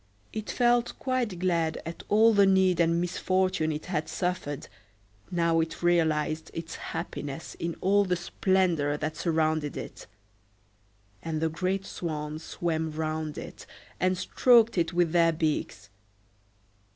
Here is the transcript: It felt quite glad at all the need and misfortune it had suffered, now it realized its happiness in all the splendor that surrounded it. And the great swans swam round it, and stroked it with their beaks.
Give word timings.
It 0.33 0.49
felt 0.49 0.97
quite 0.97 1.37
glad 1.37 1.79
at 1.85 2.01
all 2.09 2.33
the 2.33 2.47
need 2.47 2.79
and 2.79 2.99
misfortune 2.99 3.71
it 3.71 3.85
had 3.85 4.09
suffered, 4.09 4.67
now 5.29 5.59
it 5.59 5.83
realized 5.83 6.49
its 6.55 6.73
happiness 6.73 7.53
in 7.59 7.75
all 7.81 8.03
the 8.03 8.15
splendor 8.15 8.97
that 8.97 9.15
surrounded 9.15 9.77
it. 9.77 10.07
And 11.21 11.39
the 11.39 11.49
great 11.49 11.85
swans 11.85 12.41
swam 12.43 12.91
round 12.93 13.37
it, 13.37 13.67
and 13.99 14.17
stroked 14.17 14.75
it 14.75 14.91
with 14.91 15.11
their 15.11 15.31
beaks. 15.31 15.89